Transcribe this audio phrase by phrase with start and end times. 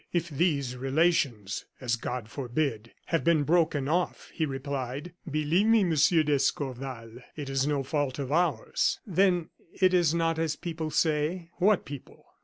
[0.11, 6.23] "If these relations as God forbid have been broken off," he replied, "believe me, Monsieur
[6.23, 11.85] d'Escorval, it is no fault of ours." "Then it is not as people say?" "What
[11.85, 12.25] people?